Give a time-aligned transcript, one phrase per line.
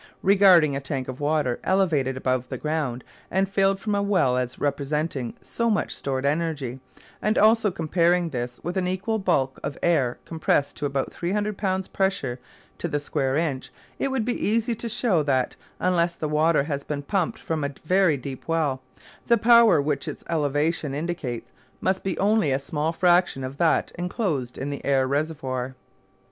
[0.23, 4.57] Regarding a tank of water elevated above the ground and filled from a well as
[4.57, 6.79] representing so much stored energy,
[7.21, 11.87] and also comparing this with an equal bulk of air compressed to about 300 pounds
[11.87, 12.39] pressure
[12.79, 16.83] to the square inch, it would be easy to show that unless the water has
[16.83, 18.81] been pumped from a very deep well
[19.27, 24.57] the power which its elevation indicates must be only a small fraction of that enclosed
[24.57, 25.75] in the air reservoir.